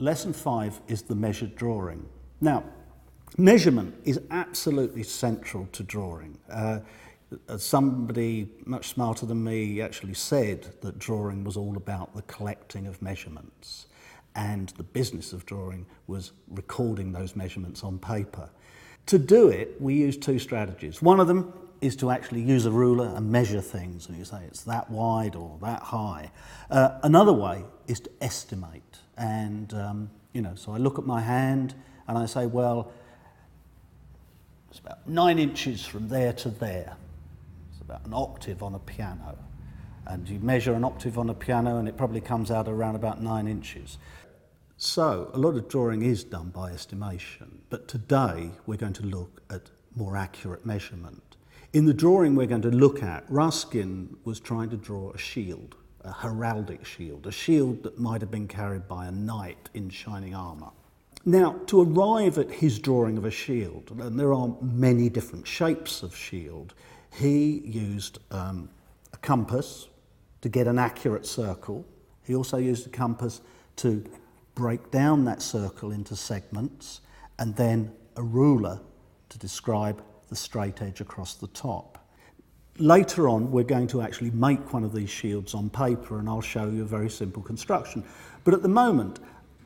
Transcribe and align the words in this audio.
Lesson 0.00 0.32
five 0.32 0.80
is 0.86 1.02
the 1.02 1.14
measured 1.14 1.56
drawing. 1.56 2.08
Now, 2.40 2.62
measurement 3.36 3.96
is 4.04 4.20
absolutely 4.30 5.02
central 5.02 5.66
to 5.72 5.82
drawing. 5.82 6.38
Uh, 6.48 6.80
somebody 7.56 8.48
much 8.64 8.88
smarter 8.88 9.26
than 9.26 9.42
me 9.42 9.80
actually 9.82 10.14
said 10.14 10.68
that 10.82 10.98
drawing 11.00 11.42
was 11.42 11.56
all 11.56 11.76
about 11.76 12.14
the 12.14 12.22
collecting 12.22 12.86
of 12.86 13.02
measurements 13.02 13.86
and 14.36 14.68
the 14.76 14.84
business 14.84 15.32
of 15.32 15.44
drawing 15.46 15.84
was 16.06 16.30
recording 16.48 17.10
those 17.10 17.34
measurements 17.34 17.82
on 17.82 17.98
paper. 17.98 18.48
To 19.06 19.18
do 19.18 19.48
it, 19.48 19.80
we 19.80 19.94
use 19.94 20.16
two 20.16 20.38
strategies. 20.38 21.02
One 21.02 21.18
of 21.18 21.26
them 21.26 21.52
is 21.80 21.96
to 21.96 22.10
actually 22.10 22.42
use 22.42 22.66
a 22.66 22.70
ruler 22.70 23.12
and 23.14 23.30
measure 23.30 23.60
things, 23.60 24.08
and 24.08 24.16
you 24.18 24.24
say 24.24 24.44
it's 24.46 24.62
that 24.62 24.90
wide 24.90 25.36
or 25.36 25.58
that 25.62 25.82
high. 25.82 26.30
Uh, 26.70 26.98
another 27.02 27.32
way 27.32 27.64
is 27.86 28.00
to 28.00 28.10
estimate, 28.20 28.98
and 29.16 29.72
um, 29.74 30.10
you 30.32 30.42
know, 30.42 30.54
so 30.54 30.72
I 30.72 30.76
look 30.76 30.98
at 30.98 31.04
my 31.04 31.20
hand 31.20 31.74
and 32.06 32.16
I 32.16 32.26
say, 32.26 32.46
well, 32.46 32.92
it's 34.70 34.78
about 34.78 35.08
nine 35.08 35.38
inches 35.38 35.84
from 35.84 36.08
there 36.08 36.32
to 36.34 36.50
there. 36.50 36.96
It's 37.72 37.80
about 37.80 38.06
an 38.06 38.14
octave 38.14 38.62
on 38.62 38.74
a 38.74 38.78
piano. 38.78 39.38
And 40.06 40.28
you 40.28 40.38
measure 40.38 40.74
an 40.74 40.84
octave 40.84 41.18
on 41.18 41.28
a 41.28 41.34
piano 41.34 41.78
and 41.78 41.88
it 41.88 41.96
probably 41.96 42.20
comes 42.20 42.50
out 42.50 42.68
around 42.68 42.94
about 42.94 43.22
nine 43.22 43.46
inches. 43.46 43.98
So 44.76 45.30
a 45.34 45.38
lot 45.38 45.56
of 45.56 45.68
drawing 45.68 46.02
is 46.02 46.22
done 46.22 46.50
by 46.50 46.70
estimation, 46.70 47.62
but 47.68 47.88
today 47.88 48.52
we're 48.64 48.76
going 48.76 48.92
to 48.94 49.06
look 49.06 49.42
at 49.50 49.70
more 49.96 50.16
accurate 50.16 50.64
measurement. 50.64 51.36
In 51.74 51.84
the 51.84 51.92
drawing 51.92 52.34
we're 52.34 52.46
going 52.46 52.62
to 52.62 52.70
look 52.70 53.02
at, 53.02 53.24
Ruskin 53.28 54.16
was 54.24 54.40
trying 54.40 54.70
to 54.70 54.76
draw 54.78 55.10
a 55.12 55.18
shield, 55.18 55.76
a 56.00 56.10
heraldic 56.10 56.86
shield, 56.86 57.26
a 57.26 57.30
shield 57.30 57.82
that 57.82 57.98
might 57.98 58.22
have 58.22 58.30
been 58.30 58.48
carried 58.48 58.88
by 58.88 59.06
a 59.06 59.10
knight 59.10 59.68
in 59.74 59.90
shining 59.90 60.34
armour. 60.34 60.70
Now, 61.26 61.60
to 61.66 61.82
arrive 61.82 62.38
at 62.38 62.50
his 62.50 62.78
drawing 62.78 63.18
of 63.18 63.26
a 63.26 63.30
shield, 63.30 63.90
and 64.00 64.18
there 64.18 64.32
are 64.32 64.56
many 64.62 65.10
different 65.10 65.46
shapes 65.46 66.02
of 66.02 66.16
shield, 66.16 66.72
he 67.12 67.60
used 67.66 68.18
um, 68.30 68.70
a 69.12 69.18
compass 69.18 69.88
to 70.40 70.48
get 70.48 70.66
an 70.66 70.78
accurate 70.78 71.26
circle. 71.26 71.84
He 72.22 72.34
also 72.34 72.56
used 72.56 72.86
a 72.86 72.90
compass 72.90 73.42
to 73.76 74.02
break 74.54 74.90
down 74.90 75.26
that 75.26 75.42
circle 75.42 75.92
into 75.92 76.16
segments, 76.16 77.02
and 77.38 77.54
then 77.56 77.92
a 78.16 78.22
ruler 78.22 78.80
to 79.28 79.38
describe 79.38 80.02
the 80.28 80.36
straight 80.36 80.82
edge 80.82 81.00
across 81.00 81.34
the 81.34 81.48
top. 81.48 81.98
Later 82.78 83.28
on, 83.28 83.50
we're 83.50 83.64
going 83.64 83.88
to 83.88 84.02
actually 84.02 84.30
make 84.30 84.72
one 84.72 84.84
of 84.84 84.92
these 84.92 85.10
shields 85.10 85.54
on 85.54 85.68
paper 85.68 86.20
and 86.20 86.28
I'll 86.28 86.40
show 86.40 86.68
you 86.68 86.82
a 86.82 86.86
very 86.86 87.10
simple 87.10 87.42
construction. 87.42 88.04
But 88.44 88.54
at 88.54 88.62
the 88.62 88.68
moment, 88.68 89.18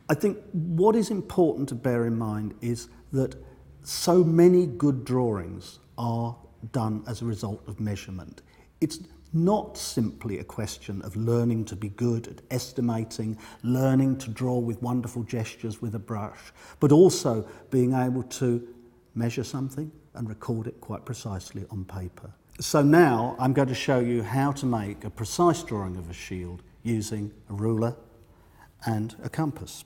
I 0.08 0.14
think 0.14 0.38
what 0.52 0.96
is 0.96 1.10
important 1.10 1.68
to 1.70 1.74
bear 1.74 2.06
in 2.06 2.16
mind 2.18 2.55
is 2.60 2.88
that 3.12 3.36
so 3.83 4.24
many 4.24 4.66
good 4.66 5.05
drawings 5.05 5.78
are 5.98 6.36
done 6.72 7.05
as 7.06 7.22
a 7.22 7.24
result 7.24 7.62
of 7.66 7.80
measurement. 7.80 8.42
It's 8.80 9.00
not 9.33 9.78
simply 9.78 10.38
a 10.38 10.44
question 10.44 11.00
of 11.02 11.16
learning 11.16 11.64
to 11.64 11.77
be 11.77 11.88
good 11.90 12.28
at 12.28 12.40
estimating, 12.50 13.38
learning 13.62 14.18
to 14.18 14.30
draw 14.30 14.58
with 14.58 14.83
wonderful 14.83 15.22
gestures 15.22 15.80
with 15.80 15.94
a 15.94 15.98
brush, 15.98 16.52
but 16.80 16.92
also 16.92 17.46
being 17.70 17.94
able 17.94 18.22
to 18.24 18.66
measure 19.14 19.44
something, 19.44 19.90
and 20.14 20.28
record 20.28 20.66
it 20.66 20.80
quite 20.80 21.05
precisely 21.05 21.64
on 21.70 21.84
paper. 21.84 22.30
So 22.60 22.82
now 22.82 23.34
I'm 23.38 23.52
going 23.52 23.68
to 23.68 23.74
show 23.74 23.98
you 23.98 24.22
how 24.22 24.52
to 24.52 24.66
make 24.66 25.05
a 25.05 25.10
precise 25.10 25.62
drawing 25.62 25.96
of 25.96 26.10
a 26.10 26.12
shield 26.12 26.62
using 26.82 27.32
a 27.48 27.55
ruler 27.55 27.96
and 28.84 29.14
a 29.22 29.28
compass. 29.28 29.84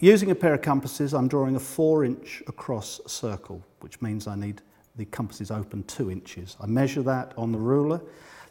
Using 0.00 0.30
a 0.30 0.34
pair 0.34 0.54
of 0.54 0.62
compasses, 0.62 1.14
I'm 1.14 1.28
drawing 1.28 1.56
a 1.56 1.60
four 1.60 2.04
inch 2.04 2.42
across 2.46 3.00
circle, 3.06 3.64
which 3.80 4.02
means 4.02 4.26
I 4.26 4.34
need 4.34 4.60
the 4.96 5.04
compass 5.04 5.40
is 5.40 5.50
open 5.50 5.82
two 5.84 6.10
inches. 6.10 6.56
I 6.60 6.66
measure 6.66 7.02
that 7.02 7.32
on 7.36 7.52
the 7.52 7.58
ruler, 7.58 8.00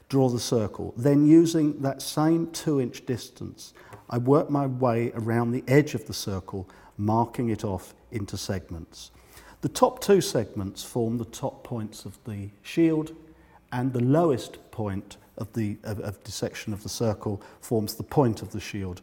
draw 0.09 0.29
the 0.29 0.39
circle. 0.39 0.93
Then 0.97 1.25
using 1.25 1.81
that 1.81 2.01
same 2.01 2.51
two 2.51 2.81
inch 2.81 3.05
distance, 3.05 3.73
I 4.09 4.17
work 4.17 4.49
my 4.49 4.67
way 4.67 5.11
around 5.15 5.51
the 5.51 5.63
edge 5.67 5.95
of 5.95 6.05
the 6.05 6.13
circle, 6.13 6.69
marking 6.97 7.49
it 7.49 7.63
off 7.63 7.93
into 8.11 8.37
segments. 8.37 9.11
The 9.61 9.69
top 9.69 10.01
two 10.01 10.21
segments 10.21 10.83
form 10.83 11.17
the 11.17 11.25
top 11.25 11.63
points 11.63 12.05
of 12.05 12.17
the 12.25 12.49
shield 12.61 13.15
and 13.71 13.93
the 13.93 14.03
lowest 14.03 14.71
point 14.71 15.17
of 15.37 15.51
the 15.53 15.77
of, 15.83 15.99
of 15.99 16.23
dissection 16.23 16.73
of 16.73 16.83
the 16.83 16.89
circle 16.89 17.41
forms 17.61 17.95
the 17.95 18.03
point 18.03 18.41
of 18.41 18.51
the 18.51 18.59
shield. 18.59 19.01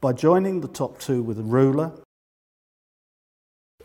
by 0.00 0.12
joining 0.12 0.60
the 0.60 0.68
top 0.68 0.98
two 1.00 1.22
with 1.22 1.38
a 1.38 1.42
ruler. 1.42 1.90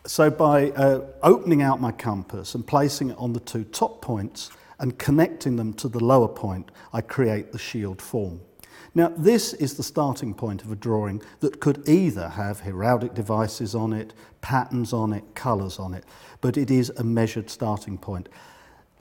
so 0.06 0.30
by 0.30 0.72
uh, 0.72 1.02
opening 1.22 1.62
out 1.62 1.80
my 1.80 1.92
compass 1.92 2.56
and 2.56 2.66
placing 2.66 3.12
it 3.12 3.18
on 3.18 3.34
the 3.34 3.40
two 3.40 3.64
top 3.64 4.02
points 4.02 4.52
and 4.80 4.98
connecting 4.98 5.58
them 5.58 5.74
to 5.74 5.88
the 5.88 6.04
lower 6.04 6.28
point, 6.28 6.72
I 6.92 7.02
create 7.02 7.52
the 7.52 7.60
shield 7.60 8.02
form. 8.02 8.42
Now, 8.94 9.14
this 9.16 9.54
is 9.54 9.76
the 9.76 9.84
starting 9.84 10.34
point 10.34 10.64
of 10.64 10.72
a 10.72 10.76
drawing 10.76 11.22
that 11.40 11.62
could 11.62 11.88
either 11.88 12.30
have 12.30 12.62
heraldic 12.62 13.14
devices 13.14 13.74
on 13.74 13.94
it, 13.94 14.14
patterns 14.42 14.92
on 14.92 15.14
it, 15.14 15.24
colours 15.34 15.80
on 15.80 15.94
it, 15.94 16.04
but 16.42 16.58
it 16.58 16.70
is 16.70 16.90
a 16.98 17.04
measured 17.04 17.50
starting 17.50 17.98
point. 17.98 18.28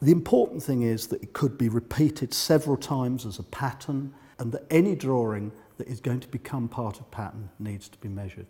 The 0.01 0.13
important 0.13 0.63
thing 0.63 0.83
is 0.83 1.09
that 1.09 1.23
it 1.23 1.33
could 1.33 1.59
be 1.59 1.69
repeated 1.69 2.33
several 2.33 2.77
times 2.77 3.27
as 3.27 3.39
a 3.39 3.43
pattern, 3.43 4.15
and 4.39 4.53
that 4.53 4.65
any 4.71 4.95
drawing 4.95 5.53
that 5.77 5.89
is 5.89 6.01
going 6.01 6.21
to 6.21 6.29
become 6.29 6.69
part 6.69 7.01
of 7.01 7.11
pattern 7.11 7.51
needs 7.59 7.89
to 7.89 7.99
be 7.99 8.09
measured. 8.09 8.47